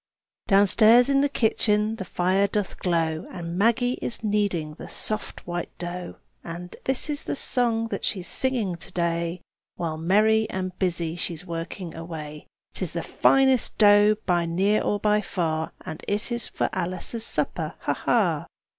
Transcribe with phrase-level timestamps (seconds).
[0.49, 5.45] hi!" Downstairs in the kitchen the fire doth glow, And Maggie is kneading the soft
[5.45, 9.41] white dough, And this is the song that she's singing to day,
[9.75, 15.21] While merry and busy she's working away: "'Tis the finest dough, by near or by
[15.21, 17.93] far, And it is for Alice's supper, ha!
[17.93, 18.47] ha!"